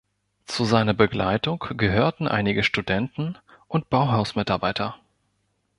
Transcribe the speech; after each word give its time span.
Zu 0.47 0.65
seiner 0.65 0.95
Begleitung 0.95 1.63
gehörten 1.77 2.27
einige 2.27 2.63
Studenten 2.63 3.37
und 3.67 3.91
Bauhaus-Mitarbeiter. 3.91 4.97